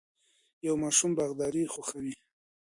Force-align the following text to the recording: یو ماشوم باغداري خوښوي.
یو 0.65 0.75
ماشوم 0.83 1.11
باغداري 1.17 1.63
خوښوي. 1.73 2.13